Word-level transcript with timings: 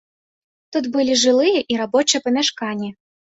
Тут 0.77 0.87
былі 0.95 1.17
жылыя 1.23 1.59
і 1.75 1.77
рабочыя 1.83 2.23
памяшканні. 2.29 2.89